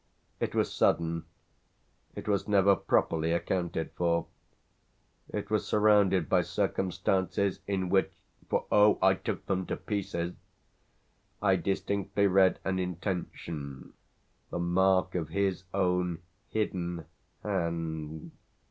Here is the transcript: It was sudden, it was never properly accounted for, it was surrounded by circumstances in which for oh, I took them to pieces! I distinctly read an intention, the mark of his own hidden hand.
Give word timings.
It 0.39 0.55
was 0.55 0.73
sudden, 0.73 1.25
it 2.15 2.27
was 2.27 2.47
never 2.47 2.75
properly 2.75 3.33
accounted 3.33 3.91
for, 3.91 4.25
it 5.29 5.51
was 5.51 5.67
surrounded 5.67 6.27
by 6.27 6.41
circumstances 6.41 7.59
in 7.67 7.87
which 7.87 8.11
for 8.49 8.65
oh, 8.71 8.97
I 8.99 9.13
took 9.13 9.45
them 9.45 9.67
to 9.67 9.77
pieces! 9.77 10.33
I 11.39 11.55
distinctly 11.55 12.25
read 12.25 12.57
an 12.65 12.79
intention, 12.79 13.93
the 14.49 14.57
mark 14.57 15.13
of 15.13 15.29
his 15.29 15.65
own 15.71 16.23
hidden 16.49 17.05
hand. 17.43 18.31